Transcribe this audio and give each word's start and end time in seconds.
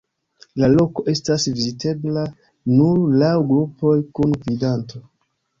La 0.61 0.67
loko 0.75 1.03
estas 1.11 1.45
vizitebla 1.57 2.25
nur 2.79 3.05
laŭ 3.25 3.37
grupoj, 3.53 3.95
kun 4.17 4.35
gvidanto. 4.47 5.05